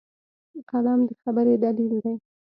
قلم 0.69 0.99
د 1.07 1.11
خبرې 1.21 1.55
دلیل 1.63 1.93
دی 2.03 2.13